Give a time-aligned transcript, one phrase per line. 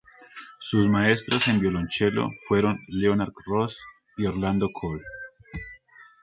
[0.57, 3.77] Sus maestros en violonchelo fueron Leonard Rose
[4.17, 5.03] y Orlando Cole.